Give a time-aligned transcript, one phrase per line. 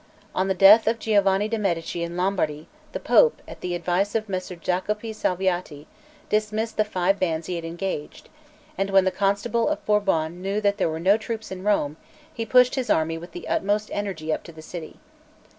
[0.33, 4.27] On the death of Giovanni de' Medici in Lombardy, the Pope, at the advice of
[4.27, 5.85] Messer Jacopo Salviati,
[6.27, 8.27] dismissed the five bands he had engaged;
[8.79, 11.97] and when the Constable of Bourbon knew there were no troops in Rome,
[12.33, 14.97] he pushed his army with the utmost energy up to the city.